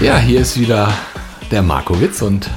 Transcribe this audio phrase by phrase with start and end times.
[0.00, 0.92] Ja, hier ist wieder
[1.50, 2.48] der Markowitz und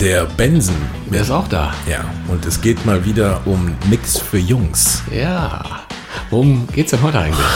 [0.00, 0.74] Der Benson.
[1.08, 1.72] wer ist auch da?
[1.88, 5.02] Ja, und es geht mal wieder um Nix für Jungs.
[5.14, 5.82] Ja.
[6.30, 7.46] Worum geht's denn heute eigentlich?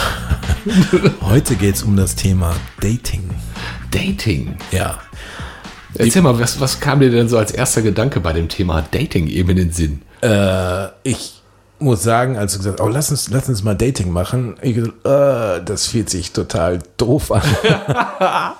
[1.22, 3.30] Heute geht es um das Thema Dating.
[3.90, 4.56] Dating.
[4.70, 4.98] Ja.
[5.94, 9.26] Erzähl mal, was, was kam dir denn so als erster Gedanke bei dem Thema Dating
[9.26, 10.02] eben in den Sinn?
[10.20, 11.39] Äh, ich
[11.80, 14.74] muss sagen, als du gesagt hast, oh, lass uns, lass uns mal Dating machen, ich
[14.74, 17.42] gesagt, äh, das fühlt sich total doof an.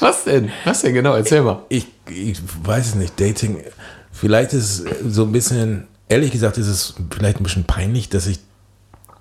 [0.00, 0.50] Was denn?
[0.64, 1.14] Was denn genau?
[1.14, 1.62] Erzähl mal.
[1.68, 3.62] ich, ich weiß es nicht, Dating,
[4.10, 8.26] vielleicht ist es so ein bisschen, ehrlich gesagt, ist es vielleicht ein bisschen peinlich, dass
[8.26, 8.40] ich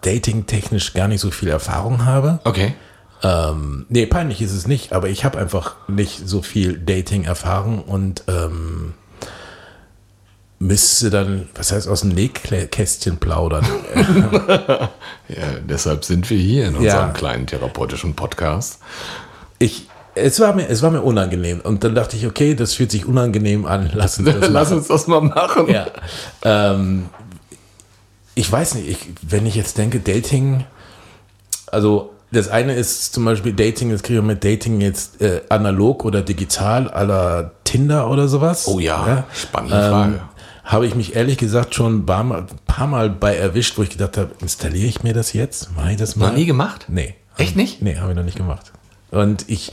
[0.01, 2.39] dating-technisch gar nicht so viel Erfahrung habe.
[2.43, 2.73] Okay.
[3.23, 8.23] Ähm, nee, peinlich ist es nicht, aber ich habe einfach nicht so viel Dating-Erfahrung und
[8.27, 8.93] ähm,
[10.61, 13.65] müsste dann, was heißt, aus dem Nähkästchen plaudern.
[15.27, 17.13] Ja, deshalb sind wir hier in unserem Ja.
[17.13, 18.79] kleinen therapeutischen Podcast.
[19.59, 22.91] ich, es war, mir, es war mir unangenehm und dann dachte ich, okay, das fühlt
[22.91, 25.69] sich unangenehm an, lass uns das Lass uns das mal machen.
[25.69, 25.87] Ja.
[26.43, 27.05] Ähm,
[28.35, 30.65] ich weiß nicht, ich, wenn ich jetzt denke, Dating,
[31.67, 36.03] also das eine ist zum Beispiel Dating, das kriege ich mit Dating jetzt äh, analog
[36.05, 38.67] oder digital, aller Tinder oder sowas.
[38.67, 40.21] Oh ja, spannende Frage.
[40.65, 43.89] Habe ich mich ehrlich gesagt schon ein paar Mal, paar Mal bei erwischt, wo ich
[43.89, 45.75] gedacht habe, installiere ich mir das jetzt?
[45.75, 46.27] Mache ich das mal?
[46.27, 46.85] Noch nie gemacht?
[46.89, 47.15] Nee.
[47.37, 47.81] Echt nicht?
[47.81, 48.71] Nee, habe ich noch nicht gemacht.
[49.09, 49.71] Und ich,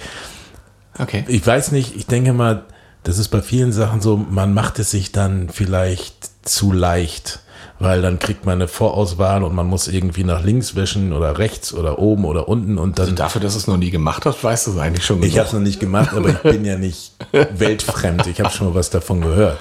[0.98, 1.24] Okay.
[1.28, 2.64] ich weiß nicht, ich denke mal,
[3.02, 7.41] das ist bei vielen Sachen so, man macht es sich dann vielleicht zu leicht,
[7.79, 11.72] weil dann kriegt man eine Vorauswahl und man muss irgendwie nach links wischen oder rechts
[11.72, 13.15] oder oben oder unten und dann.
[13.15, 15.39] Dafür, dass du es noch nie gemacht hast, weißt du es eigentlich schon ich genug.
[15.39, 18.27] habe es noch nicht gemacht, aber ich bin ja nicht weltfremd.
[18.27, 19.59] Ich habe schon mal was davon gehört.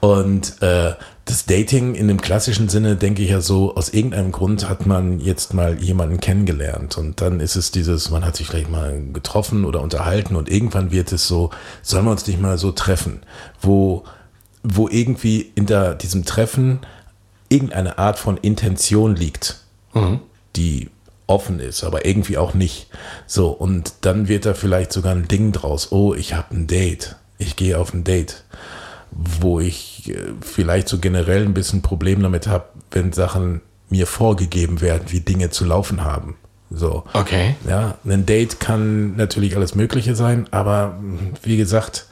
[0.00, 0.92] Und äh,
[1.24, 5.20] das Dating in dem klassischen Sinne, denke ich ja so, aus irgendeinem Grund hat man
[5.20, 6.96] jetzt mal jemanden kennengelernt.
[6.96, 10.90] Und dann ist es dieses, man hat sich vielleicht mal getroffen oder unterhalten und irgendwann
[10.90, 11.50] wird es so,
[11.82, 13.20] sollen wir uns nicht mal so treffen,
[13.60, 14.04] wo,
[14.62, 16.80] wo irgendwie hinter diesem Treffen
[17.48, 19.62] irgendeine Art von Intention liegt,
[20.56, 20.90] die
[21.26, 22.88] offen ist, aber irgendwie auch nicht.
[23.26, 25.92] So, und dann wird da vielleicht sogar ein Ding draus.
[25.92, 27.16] Oh, ich habe ein Date.
[27.38, 28.44] Ich gehe auf ein Date.
[29.10, 33.60] Wo ich äh, vielleicht so generell ein bisschen Problem damit habe, wenn Sachen
[33.90, 36.36] mir vorgegeben werden, wie Dinge zu laufen haben.
[36.70, 37.04] So.
[37.14, 37.56] Okay.
[37.66, 40.98] Ja, ein Date kann natürlich alles Mögliche sein, aber
[41.42, 42.06] wie gesagt,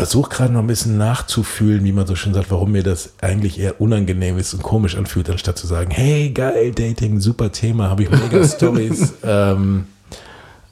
[0.00, 3.60] versuche gerade noch ein bisschen nachzufühlen, wie man so schön sagt, warum mir das eigentlich
[3.60, 8.04] eher unangenehm ist und komisch anfühlt, anstatt zu sagen, hey, geil, Dating, super Thema, habe
[8.04, 9.12] ich mega Stories.
[9.22, 9.88] ähm,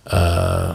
[0.07, 0.71] äh,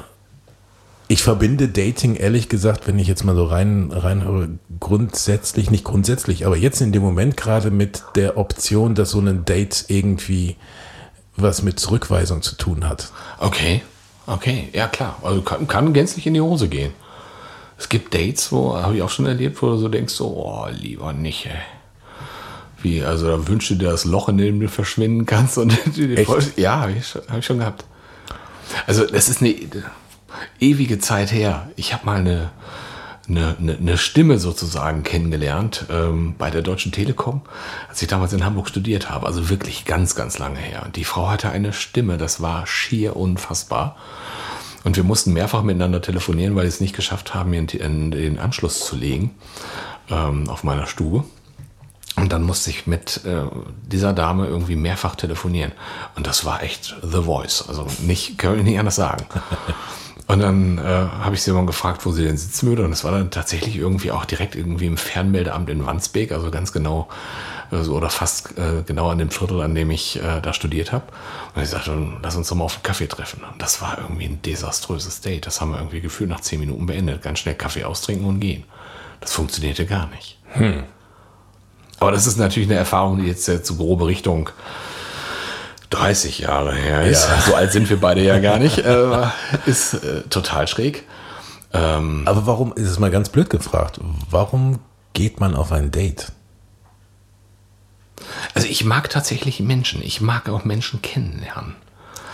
[1.07, 4.49] ich verbinde Dating ehrlich gesagt, wenn ich jetzt mal so rein reinhöre,
[4.79, 9.45] grundsätzlich, nicht grundsätzlich, aber jetzt in dem Moment gerade mit der Option, dass so ein
[9.45, 10.57] Date irgendwie
[11.35, 13.11] was mit Zurückweisung zu tun hat.
[13.39, 13.81] Okay,
[14.27, 15.17] okay, ja klar.
[15.23, 16.93] Also kann, kann gänzlich in die Hose gehen.
[17.77, 20.67] Es gibt Dates, wo, habe ich auch schon erlebt, wo du so denkst, so, oh,
[20.71, 21.51] lieber nicht, ey.
[22.81, 25.73] Wie, also da wünschst du dir das Loch, in dem du verschwinden kannst und
[26.57, 27.85] ja, habe ich, schon- hab ich schon gehabt.
[28.87, 29.55] Also das ist eine
[30.59, 31.69] ewige Zeit her.
[31.77, 32.49] Ich habe mal eine,
[33.29, 37.41] eine, eine, eine Stimme sozusagen kennengelernt ähm, bei der Deutschen Telekom,
[37.87, 39.27] als ich damals in Hamburg studiert habe.
[39.27, 40.83] Also wirklich ganz, ganz lange her.
[40.85, 43.95] Und die Frau hatte eine Stimme, das war schier unfassbar.
[44.83, 48.85] Und wir mussten mehrfach miteinander telefonieren, weil wir es nicht geschafft haben, mir den Anschluss
[48.85, 49.31] zu legen
[50.09, 51.23] ähm, auf meiner Stube.
[52.15, 53.43] Und dann musste ich mit äh,
[53.87, 55.71] dieser Dame irgendwie mehrfach telefonieren.
[56.15, 57.65] Und das war echt The Voice.
[57.67, 59.25] Also nicht, kann ich nicht anders sagen.
[60.27, 62.85] Und dann äh, habe ich sie mal gefragt, wo sie denn sitzen würde.
[62.85, 66.71] Und es war dann tatsächlich irgendwie auch direkt irgendwie im Fernmeldeamt in Wandsbek, also ganz
[66.71, 67.09] genau
[67.73, 70.91] äh, so oder fast äh, genau an dem Viertel, an dem ich äh, da studiert
[70.91, 71.05] habe.
[71.55, 73.41] Und ich sagte, lass uns doch mal auf einen Kaffee treffen.
[73.51, 75.45] Und das war irgendwie ein desaströses Date.
[75.45, 77.21] Das haben wir irgendwie gefühlt nach zehn Minuten beendet.
[77.21, 78.63] Ganz schnell Kaffee austrinken und gehen.
[79.19, 80.37] Das funktionierte gar nicht.
[81.99, 84.49] Aber das ist natürlich eine Erfahrung, die jetzt, jetzt so grobe Richtung
[85.91, 87.27] 30 Jahre her ist.
[87.29, 87.41] Ja.
[87.41, 88.79] So alt sind wir beide ja gar nicht.
[88.79, 89.27] Äh,
[89.65, 91.03] ist äh, total schräg.
[91.71, 93.99] Ähm, Aber warum, ist es mal ganz blöd gefragt,
[94.29, 94.79] warum
[95.13, 96.31] geht man auf ein Date?
[98.53, 100.01] Also ich mag tatsächlich Menschen.
[100.03, 101.75] Ich mag auch Menschen kennenlernen.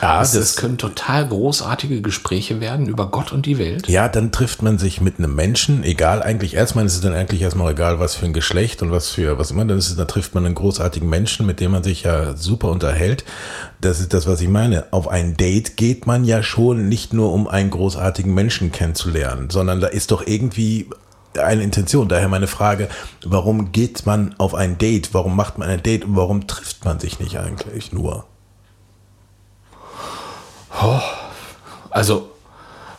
[0.02, 3.90] Ja, das, das- das können total großartige Gespräche werden über Gott und die Welt.
[3.90, 7.42] Ja, dann trifft man sich mit einem Menschen, egal eigentlich, erstmal ist es dann eigentlich
[7.42, 10.34] erstmal egal, was für ein Geschlecht und was für, was immer das ist, da trifft
[10.36, 13.26] man einen großartigen Menschen, mit dem man sich ja super unterhält.
[13.82, 14.86] Das ist das, was ich meine.
[14.92, 19.82] Auf ein Date geht man ja schon nicht nur, um einen großartigen Menschen kennenzulernen, sondern
[19.82, 20.88] da ist doch irgendwie
[21.38, 22.08] eine Intention.
[22.08, 22.90] Daher meine Frage,
[23.24, 25.14] warum geht man auf ein Date?
[25.14, 28.26] Warum macht man ein Date und warum trifft man sich nicht eigentlich nur?
[31.90, 32.30] Also,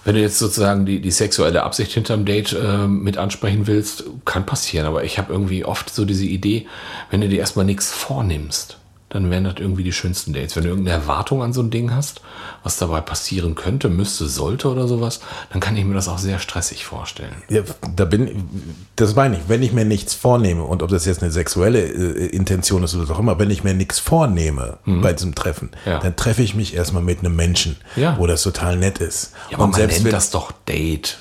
[0.05, 4.47] wenn du jetzt sozusagen die, die sexuelle Absicht hinterm Date äh, mit ansprechen willst, kann
[4.47, 4.87] passieren.
[4.87, 6.67] Aber ich habe irgendwie oft so diese Idee,
[7.11, 8.80] wenn du dir erstmal nichts vornimmst,
[9.11, 10.57] dann wären das irgendwie die schönsten Dates.
[10.57, 12.23] Wenn du irgendeine Erwartung an so ein Ding hast,
[12.63, 15.21] was dabei passieren könnte, müsste, sollte oder sowas,
[15.53, 17.35] dann kann ich mir das auch sehr stressig vorstellen.
[17.49, 17.63] Ja,
[17.97, 18.49] da bin
[18.97, 22.27] das meine ich, wenn ich mir nichts vornehme und ob das jetzt eine sexuelle äh,
[22.27, 25.91] Intention ist oder was auch immer, wenn ich mir nichts vornehme bei diesem Treffen, Mhm.
[25.91, 25.99] Ja.
[25.99, 28.17] dann treffe ich mich erstmal mit einem Menschen, Ja.
[28.19, 29.33] wo das total nett ist.
[29.51, 31.19] Ja, aber und man selbst nennt das doch Date.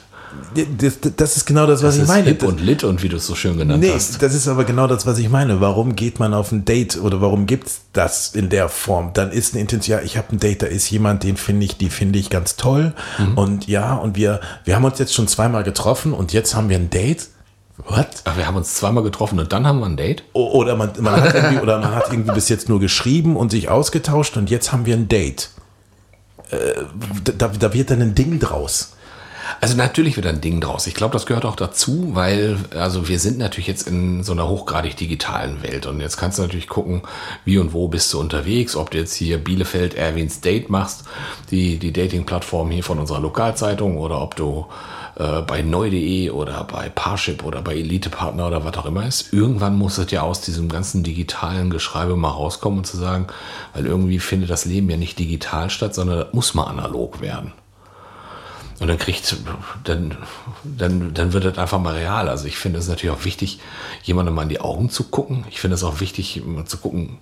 [0.78, 2.28] Das, das ist genau das, was Das ich meine.
[2.28, 4.22] hip und lit und wie du es so schön genannt Nee, hast.
[4.22, 5.62] das ist aber genau das, was ich meine.
[5.62, 9.12] Warum geht man auf ein Date oder warum gibt's das in der Form?
[9.14, 11.78] Dann ist eine Intention, ja, ich habe ein Date, da ist jemand, den finde ich,
[11.78, 12.94] die finde ich ganz toll.
[13.18, 13.38] Mhm.
[13.38, 16.78] Und ja, und wir, wir haben uns jetzt schon zweimal getroffen und jetzt haben wir
[16.78, 17.28] ein Date.
[17.88, 18.08] What?
[18.26, 20.24] Aber wir haben uns zweimal getroffen und dann haben wir ein Date.
[20.34, 23.70] Oder man, man hat irgendwie, oder man hat irgendwie bis jetzt nur geschrieben und sich
[23.70, 25.50] ausgetauscht und jetzt haben wir ein Date.
[26.52, 26.58] Äh,
[27.38, 28.94] da, da wird dann ein Ding draus.
[29.62, 30.88] Also natürlich wird ein Ding draus.
[30.88, 34.48] Ich glaube, das gehört auch dazu, weil also wir sind natürlich jetzt in so einer
[34.48, 37.02] hochgradig digitalen Welt und jetzt kannst du natürlich gucken,
[37.46, 41.04] wie und wo bist du unterwegs, ob du jetzt hier Bielefeld Erwins Date machst,
[41.52, 44.66] die die Dating-Plattform hier von unserer Lokalzeitung oder ob du
[45.20, 49.34] äh, bei neu.de oder bei Parship oder bei Elitepartner oder was auch immer ist.
[49.34, 53.28] Irgendwann muss es ja aus diesem ganzen digitalen Geschreibe mal rauskommen und zu sagen,
[53.74, 57.52] weil irgendwie findet das Leben ja nicht digital statt, sondern das muss mal analog werden.
[58.80, 59.36] Und dann kriegt,
[59.84, 60.18] dann,
[60.64, 62.30] dann, dann wird das einfach mal real.
[62.30, 63.60] Also ich finde es natürlich auch wichtig,
[64.04, 65.44] jemandem mal in die Augen zu gucken.
[65.50, 67.18] Ich finde es auch wichtig, mal zu gucken,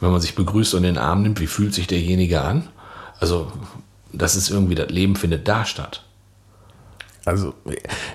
[0.00, 2.68] wenn man sich begrüßt und in den Arm nimmt, wie fühlt sich derjenige an?
[3.20, 3.52] Also,
[4.12, 6.04] das ist irgendwie, das Leben findet da statt.
[7.24, 7.54] Also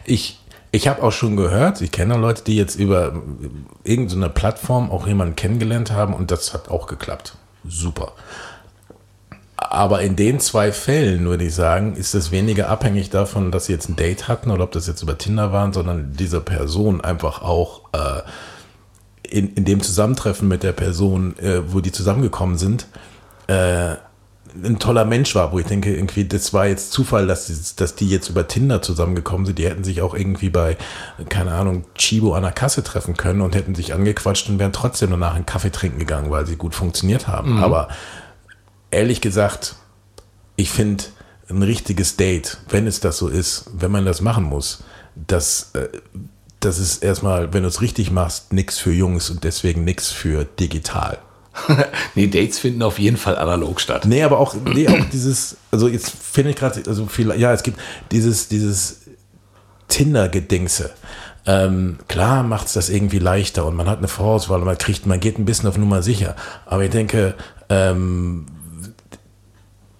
[0.05, 0.39] ich,
[0.71, 3.21] ich habe auch schon gehört, ich kenne Leute, die jetzt über
[3.83, 7.35] irgendeine Plattform auch jemanden kennengelernt haben und das hat auch geklappt.
[7.67, 8.13] Super.
[9.61, 13.73] Aber in den zwei Fällen, würde ich sagen, ist es weniger abhängig davon, dass sie
[13.73, 17.41] jetzt ein Date hatten oder ob das jetzt über Tinder waren, sondern diese Person einfach
[17.41, 18.21] auch äh,
[19.29, 22.87] in, in dem Zusammentreffen mit der Person, äh, wo die zusammengekommen sind,
[23.47, 23.95] äh,
[24.63, 27.95] ein toller Mensch war, wo ich denke, irgendwie, das war jetzt Zufall, dass die, dass
[27.95, 29.59] die jetzt über Tinder zusammengekommen sind.
[29.59, 30.77] Die hätten sich auch irgendwie bei,
[31.27, 35.11] keine Ahnung, Chibo an der Kasse treffen können und hätten sich angequatscht und wären trotzdem
[35.11, 37.57] danach einen Kaffee trinken gegangen, weil sie gut funktioniert haben.
[37.61, 37.89] Aber
[38.91, 39.75] ehrlich gesagt,
[40.55, 41.05] ich finde
[41.49, 44.83] ein richtiges Date, wenn es das so ist, wenn man das machen muss,
[45.15, 45.87] das, äh,
[46.59, 50.45] das ist erstmal, wenn du es richtig machst, nichts für Jungs und deswegen nichts für
[50.45, 51.17] digital.
[52.15, 54.05] nee, Dates finden auf jeden Fall analog statt.
[54.05, 57.63] Nee, aber auch, nee, auch dieses, also jetzt finde ich gerade, also viel, ja, es
[57.63, 57.79] gibt
[58.11, 59.01] dieses, dieses
[59.87, 60.91] Tinder-Gedingse.
[61.45, 65.05] Ähm, klar macht es das irgendwie leichter und man hat eine Vorauswahl und man kriegt,
[65.05, 66.35] man geht ein bisschen auf Nummer sicher.
[66.65, 67.33] Aber ich denke,
[67.69, 68.45] ähm,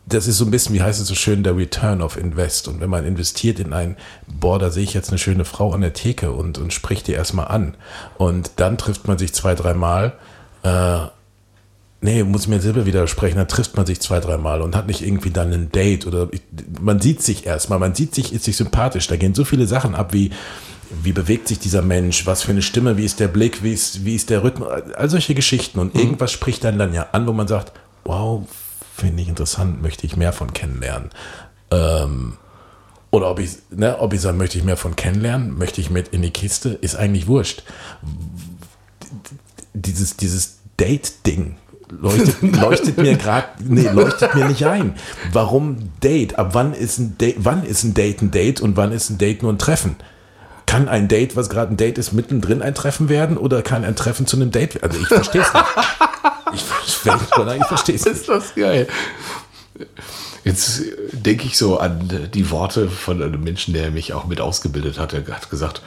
[0.10, 2.68] das ist so ein bisschen, wie heißt es so schön, der Return of Invest.
[2.68, 3.96] Und wenn man investiert in ein,
[4.28, 7.14] boah, da sehe ich jetzt eine schöne Frau an der Theke und, und spricht die
[7.14, 7.76] erstmal an.
[8.18, 10.14] Und dann trifft man sich zwei, dreimal.
[10.64, 11.00] Äh,
[12.02, 15.02] nee, muss ich mir selber widersprechen, dann trifft man sich zwei, dreimal und hat nicht
[15.02, 16.42] irgendwie dann ein Date oder ich,
[16.82, 19.08] man sieht sich erstmal, man sieht sich, ist sich sympathisch.
[19.08, 20.32] Da gehen so viele Sachen ab wie,
[21.04, 24.06] wie bewegt sich dieser Mensch, was für eine Stimme, wie ist der Blick, wie ist,
[24.06, 25.80] wie ist der Rhythmus, all solche Geschichten.
[25.80, 27.74] Und irgendwas spricht dann dann ja an, wo man sagt,
[28.06, 28.44] wow,
[29.00, 31.10] finde ich interessant, möchte ich mehr von kennenlernen.
[31.72, 32.34] Ähm,
[33.12, 36.10] oder ob ich, ne, ob ich sage, möchte ich mehr von kennenlernen, möchte ich mit
[36.10, 37.64] in die Kiste, ist eigentlich wurscht.
[39.74, 41.58] Dieses, dieses Date-Ding
[41.90, 44.96] leuchtet, leuchtet mir gerade, nee, leuchtet mir nicht ein.
[45.34, 46.38] Warum Date?
[46.38, 49.18] Ab wann ist ein Date, wann ist ein Date ein Date und wann ist ein
[49.18, 49.96] Date nur ein Treffen?
[50.68, 53.96] Kann ein Date, was gerade ein Date ist, mittendrin ein Treffen werden oder kann ein
[53.96, 54.92] Treffen zu einem Date werden?
[54.92, 55.66] Also ich verstehe es nicht.
[57.16, 58.06] Ich, ich, ich verstehe es.
[58.06, 58.88] Ist das geil.
[60.44, 64.98] Jetzt denke ich so an die Worte von einem Menschen, der mich auch mit ausgebildet
[65.00, 65.14] hat.
[65.14, 65.82] Er hat gesagt,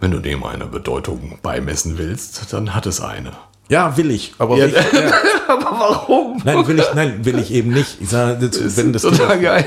[0.00, 3.32] wenn du dem eine Bedeutung beimessen willst, dann hat es eine.
[3.68, 4.82] Ja, will ich, aber Ja, ich, ja.
[5.48, 6.42] aber warum?
[6.44, 7.98] nein, will ich, nein, will ich eben nicht.
[8.00, 9.66] Ich sage, das, wenn das total geil.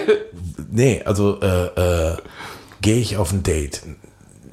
[0.72, 2.18] nee, also äh, äh,
[2.82, 3.82] gehe ich auf ein Date.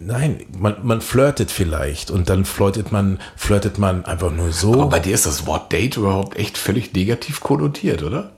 [0.02, 4.72] Nein, man, man flirtet vielleicht und dann flirtet man, flirtet man einfach nur so.
[4.72, 8.32] Aber bei dir ist das Wort Date überhaupt echt völlig negativ konnotiert, oder?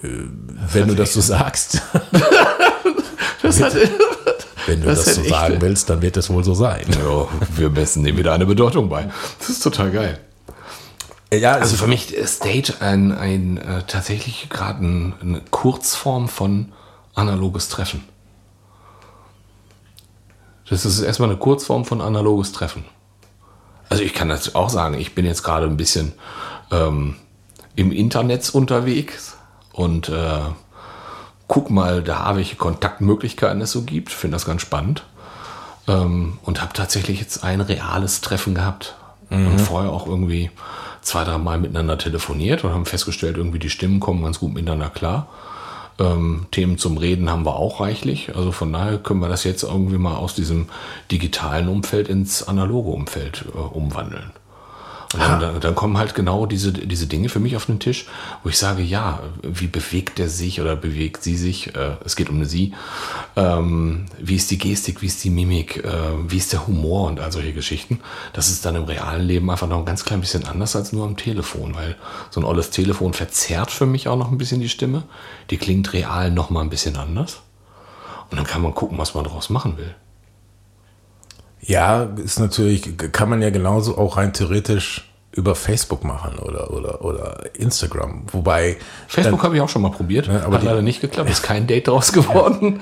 [0.00, 1.82] wenn du das so sagst.
[3.40, 3.72] Das hat,
[4.66, 6.84] Wenn du Das das, so sagen willst, dann wird es wohl so sein.
[6.88, 9.08] ja, wir messen dem wieder eine Bedeutung bei.
[9.38, 10.18] Das ist total geil.
[11.32, 16.72] Ja, Also für mich ist Date ein, ein äh, tatsächlich gerade ein, eine Kurzform von
[17.14, 18.04] analoges Treffen.
[20.70, 22.84] Das ist erstmal eine Kurzform von analoges Treffen.
[23.88, 26.12] Also ich kann das auch sagen, ich bin jetzt gerade ein bisschen
[26.70, 27.16] ähm,
[27.74, 29.36] im Internet unterwegs
[29.72, 30.40] und äh,
[31.46, 34.12] guck mal da, welche Kontaktmöglichkeiten es so gibt.
[34.12, 35.04] Finde das ganz spannend.
[35.86, 38.94] Ähm, und habe tatsächlich jetzt ein reales Treffen gehabt.
[39.30, 40.50] Und vorher auch irgendwie
[41.02, 44.88] zwei, drei Mal miteinander telefoniert und haben festgestellt, irgendwie die Stimmen kommen ganz gut miteinander
[44.88, 45.28] klar.
[45.98, 48.36] Ähm, Themen zum Reden haben wir auch reichlich.
[48.36, 50.68] Also von daher können wir das jetzt irgendwie mal aus diesem
[51.10, 54.30] digitalen Umfeld ins analoge Umfeld äh, umwandeln.
[55.14, 58.04] Und dann, dann, dann kommen halt genau diese, diese Dinge für mich auf den Tisch,
[58.42, 61.74] wo ich sage, ja, wie bewegt der sich oder bewegt sie sich?
[61.74, 62.74] Äh, es geht um eine sie.
[63.34, 65.90] Ähm, wie ist die Gestik, wie ist die Mimik, äh,
[66.28, 68.00] wie ist der Humor und all solche Geschichten.
[68.34, 71.06] Das ist dann im realen Leben einfach noch ein ganz klein bisschen anders als nur
[71.06, 71.96] am Telefon, weil
[72.28, 75.04] so ein olles Telefon verzerrt für mich auch noch ein bisschen die Stimme.
[75.48, 77.40] Die klingt real noch mal ein bisschen anders.
[78.30, 79.94] Und dann kann man gucken, was man daraus machen will.
[81.60, 87.04] Ja, ist natürlich, kann man ja genauso auch rein theoretisch über Facebook machen oder, oder,
[87.04, 88.22] oder Instagram.
[88.32, 91.42] Wobei, Facebook habe ich auch schon mal probiert, aber hat die- leider nicht geklappt, ist
[91.42, 92.80] kein Date draus geworden.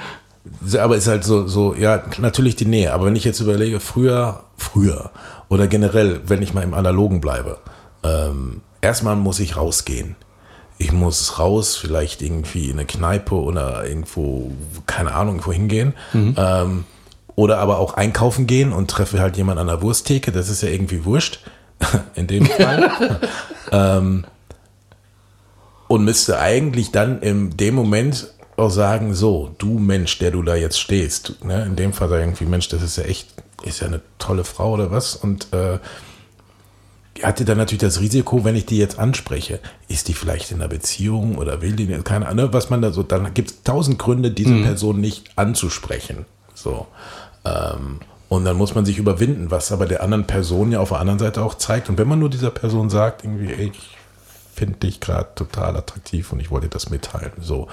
[0.78, 2.92] aber ist halt so, so, ja, natürlich die Nähe.
[2.94, 5.10] Aber wenn ich jetzt überlege, früher, früher
[5.48, 7.58] oder generell, wenn ich mal im Analogen bleibe,
[8.04, 10.14] ähm, erstmal muss ich rausgehen.
[10.78, 14.52] Ich muss raus, vielleicht irgendwie in eine Kneipe oder irgendwo,
[14.86, 15.94] keine Ahnung, irgendwo hingehen.
[16.14, 16.84] Ähm,
[17.36, 20.32] oder aber auch einkaufen gehen und treffe halt jemanden an der Wursttheke.
[20.32, 21.40] Das ist ja irgendwie wurscht.
[22.14, 23.20] In dem Fall.
[23.70, 24.24] ähm,
[25.88, 30.56] und müsste eigentlich dann in dem Moment auch sagen, so, du Mensch, der du da
[30.56, 33.28] jetzt stehst, ne, in dem Fall irgendwie, Mensch, das ist ja echt,
[33.62, 35.78] ist ja eine tolle Frau oder was und äh,
[37.22, 40.68] hatte dann natürlich das Risiko, wenn ich die jetzt anspreche, ist die vielleicht in einer
[40.68, 44.30] Beziehung oder will die, keine Ahnung, was man da so, dann gibt es tausend Gründe,
[44.30, 46.86] diese Person nicht anzusprechen, so.
[47.46, 50.98] Ähm, und dann muss man sich überwinden, was aber der anderen Person ja auf der
[50.98, 51.88] anderen Seite auch zeigt.
[51.88, 53.96] Und wenn man nur dieser Person sagt, irgendwie, ey, ich
[54.54, 57.32] finde dich gerade total attraktiv und ich wollte dir das mitteilen.
[57.40, 57.68] So,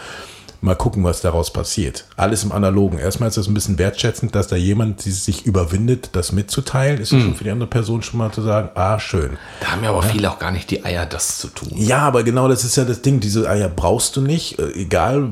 [0.63, 2.05] mal gucken, was daraus passiert.
[2.17, 2.99] Alles im Analogen.
[2.99, 7.01] Erstmal ist es ein bisschen wertschätzend, dass da jemand sich überwindet, das mitzuteilen.
[7.01, 9.37] Ist es schon für die andere Person schon mal zu sagen, ah, schön.
[9.59, 11.69] Da haben ja aber viele auch gar nicht die Eier, das zu tun.
[11.75, 13.19] Ja, aber genau das ist ja das Ding.
[13.19, 15.29] Diese Eier brauchst du nicht, äh, egal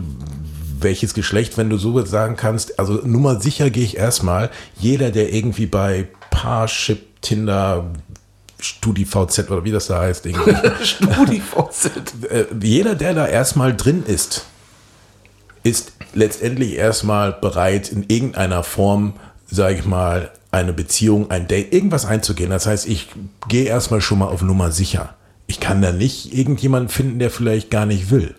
[0.83, 2.79] welches Geschlecht, wenn du so sagen kannst.
[2.79, 4.50] Also Nummer sicher gehe ich erstmal.
[4.77, 7.91] Jeder, der irgendwie bei Parship, Tinder,
[8.59, 11.91] StudiVZ oder wie das da heißt, irgendwie, StudiVZ.
[12.29, 14.45] äh, jeder, der da erstmal drin ist,
[15.63, 19.13] ist letztendlich erstmal bereit, in irgendeiner Form,
[19.50, 22.50] sage ich mal, eine Beziehung, ein Date, irgendwas einzugehen.
[22.50, 23.09] Das heißt, ich
[23.47, 25.15] gehe erstmal schon mal auf Nummer sicher.
[25.47, 28.35] Ich kann da nicht irgendjemanden finden, der vielleicht gar nicht will.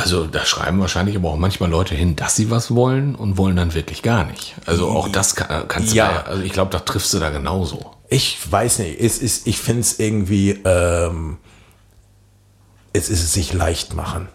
[0.00, 3.56] Also da schreiben wahrscheinlich aber auch manchmal Leute hin, dass sie was wollen und wollen
[3.56, 4.54] dann wirklich gar nicht.
[4.66, 6.10] Also auch das kann, kannst du Ja.
[6.10, 6.22] ja.
[6.22, 7.94] also ich glaube, da triffst du da genauso.
[8.08, 11.38] Ich weiß nicht, es ist, ich finde es irgendwie, ähm,
[12.92, 14.28] es ist es sich leicht machen.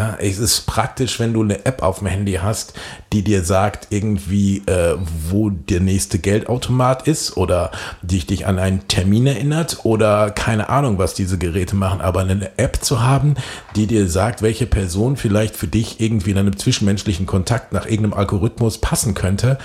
[0.00, 2.72] Ja, es ist praktisch, wenn du eine App auf dem Handy hast,
[3.12, 4.96] die dir sagt, irgendwie, äh,
[5.28, 10.96] wo der nächste Geldautomat ist oder die dich an einen Termin erinnert oder keine Ahnung,
[10.96, 12.00] was diese Geräte machen.
[12.00, 13.34] Aber eine App zu haben,
[13.76, 18.14] die dir sagt, welche Person vielleicht für dich irgendwie in einem zwischenmenschlichen Kontakt nach irgendeinem
[18.14, 19.58] Algorithmus passen könnte,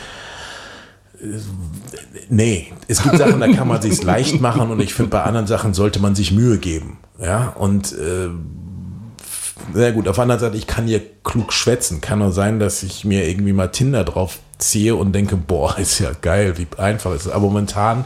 [2.30, 5.48] Nee, es gibt Sachen, da kann man sich's leicht machen und ich finde, bei anderen
[5.48, 6.98] Sachen sollte man sich Mühe geben.
[7.20, 8.30] Ja, und äh,
[9.74, 12.02] na gut, auf der anderen Seite, ich kann hier klug schwätzen.
[12.02, 16.00] Kann nur sein, dass ich mir irgendwie mal Tinder drauf ziehe und denke, boah, ist
[16.00, 17.32] ja geil, wie einfach ist es.
[17.32, 18.06] Aber momentan,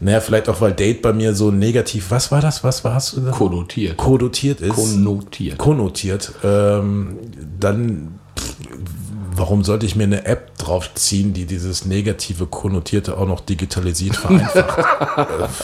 [0.00, 2.62] naja, vielleicht auch, weil Date bei mir so negativ, was war das?
[2.62, 3.36] Was war hast du gesagt?
[3.36, 3.96] Konnotiert.
[3.96, 4.74] Kodotiert ist.
[4.74, 5.58] Konnotiert.
[5.58, 7.18] konnotiert, ähm,
[7.58, 8.54] dann pff,
[9.34, 14.84] warum sollte ich mir eine App draufziehen, die dieses negative Konnotierte auch noch digitalisiert vereinfacht?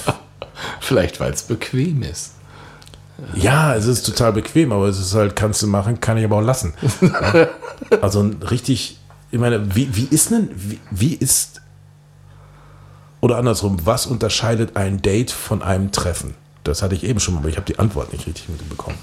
[0.80, 2.32] Vielleicht, weil es bequem ist.
[3.34, 6.36] Ja, es ist total bequem, aber es ist halt, kannst du machen, kann ich aber
[6.36, 6.74] auch lassen.
[8.00, 8.98] Also ein richtig,
[9.30, 11.60] ich meine, wie, wie ist denn, wie, wie ist,
[13.20, 16.34] oder andersrum, was unterscheidet ein Date von einem Treffen?
[16.64, 18.96] Das hatte ich eben schon mal, aber ich habe die Antwort nicht richtig mitbekommen.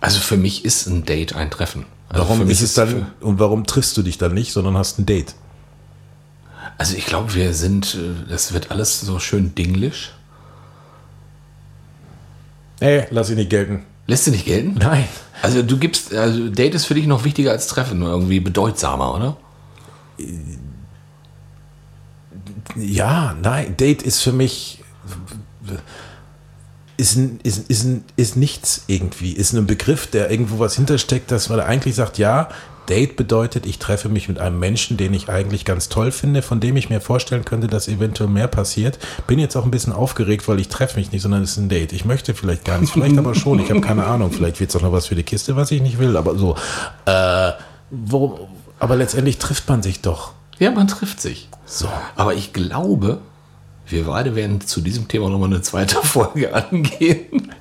[0.00, 1.86] Also für mich ist ein Date ein Treffen.
[2.08, 5.06] Also Warum ist es dann, und warum triffst du dich dann nicht, sondern hast ein
[5.06, 5.34] Date?
[6.78, 10.12] Also ich glaube, wir sind, äh, das wird alles so schön dinglisch.
[12.80, 13.84] Ey, lass ihn nicht gelten.
[14.06, 14.74] Lässt du nicht gelten?
[14.78, 15.04] Nein.
[15.42, 19.14] Also du gibst, also Date ist für dich noch wichtiger als Treffen, nur irgendwie bedeutsamer,
[19.14, 19.36] oder?
[22.76, 24.82] Ja, nein, Date ist für mich
[26.96, 31.60] ist, ist, ist, ist nichts irgendwie, ist ein Begriff, der irgendwo was hintersteckt, dass man
[31.60, 32.48] eigentlich sagt, ja,
[32.88, 36.60] Date bedeutet, ich treffe mich mit einem Menschen, den ich eigentlich ganz toll finde, von
[36.60, 38.98] dem ich mir vorstellen könnte, dass eventuell mehr passiert.
[39.26, 41.68] Bin jetzt auch ein bisschen aufgeregt, weil ich treffe mich nicht, sondern es ist ein
[41.68, 41.92] Date.
[41.92, 44.76] Ich möchte vielleicht gar nicht, vielleicht aber schon, ich habe keine Ahnung, vielleicht wird es
[44.76, 46.56] auch noch was für die Kiste, was ich nicht will, aber so.
[47.06, 47.52] Äh,
[47.90, 50.32] wo, aber letztendlich trifft man sich doch.
[50.58, 51.48] Ja, man trifft sich.
[51.66, 51.88] So.
[52.14, 53.20] Aber ich glaube,
[53.88, 57.52] wir beide werden zu diesem Thema nochmal eine zweite Folge angehen.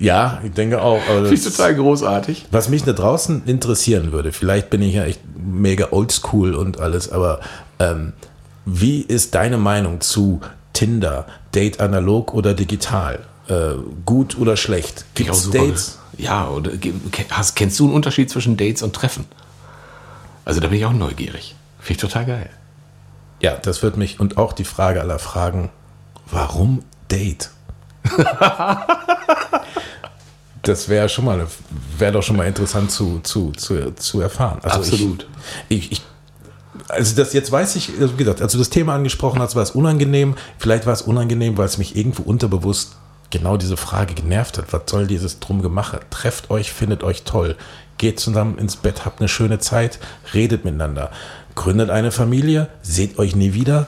[0.00, 1.02] Ja, ich denke auch.
[1.02, 2.46] Finde ich total großartig.
[2.50, 7.10] Was mich da draußen interessieren würde, vielleicht bin ich ja echt mega oldschool und alles,
[7.10, 7.40] aber
[7.78, 8.12] ähm,
[8.64, 10.40] wie ist deine Meinung zu
[10.72, 13.20] Tinder, Date analog oder digital?
[13.48, 13.74] Äh,
[14.06, 15.04] gut oder schlecht?
[15.14, 15.98] Gibt es Dates?
[16.16, 16.70] Ja, oder
[17.30, 19.24] hast, kennst du einen Unterschied zwischen Dates und Treffen?
[20.44, 21.56] Also da bin ich auch neugierig.
[21.78, 22.50] Finde ich total geil.
[23.42, 25.70] Ja, das wird mich und auch die Frage aller Fragen,
[26.30, 27.50] warum Date?
[30.62, 31.46] das wäre schon mal,
[31.98, 34.60] wäre doch schon mal interessant zu, zu, zu, zu erfahren.
[34.62, 35.26] Also Absolut.
[35.68, 36.02] Ich, ich, ich,
[36.88, 39.62] also das jetzt weiß ich, also wie gesagt, als du das Thema angesprochen hast, war
[39.64, 40.36] es unangenehm.
[40.58, 42.96] Vielleicht war es unangenehm, weil es mich irgendwo unterbewusst
[43.32, 44.72] genau diese Frage genervt hat.
[44.72, 45.98] Was soll dieses Drumgemache?
[46.10, 47.56] Trefft euch, findet euch toll,
[47.98, 49.98] geht zusammen ins Bett, habt eine schöne Zeit,
[50.32, 51.10] redet miteinander
[51.54, 53.86] gründet eine Familie, seht euch nie wieder,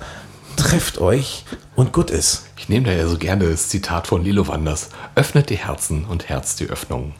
[0.56, 1.44] trefft euch
[1.76, 2.44] und gut ist.
[2.56, 4.90] Ich nehme da ja so gerne das Zitat von Lilo Wanders.
[5.14, 7.14] Öffnet die Herzen und Herz die Öffnungen.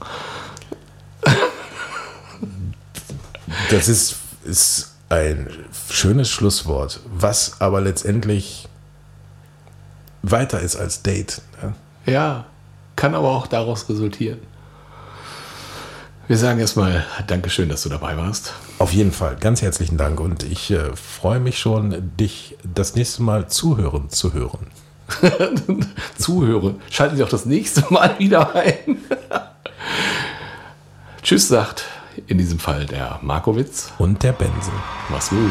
[3.71, 5.49] Das ist, ist ein
[5.89, 8.69] schönes Schlusswort, was aber letztendlich
[10.23, 11.41] weiter ist als Date.
[11.63, 11.75] Ne?
[12.07, 12.47] Ja,
[12.97, 14.41] kann aber auch daraus resultieren.
[16.27, 18.55] Wir sagen erstmal Dankeschön, dass du dabei warst.
[18.79, 23.23] Auf jeden Fall, ganz herzlichen Dank und ich äh, freue mich schon, dich das nächste
[23.23, 24.69] Mal zuhören zu hören.
[26.19, 26.77] Zuhöre.
[26.91, 28.97] Schalten Sie auch das nächste Mal wieder ein.
[31.23, 31.85] Tschüss, sagt
[32.27, 33.93] in diesem Fall der Markowitz.
[33.99, 34.75] Und der Benson.
[35.11, 35.51] Mach's gut.